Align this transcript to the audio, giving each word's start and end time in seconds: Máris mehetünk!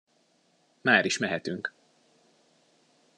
Máris 0.81 1.17
mehetünk! 1.17 1.73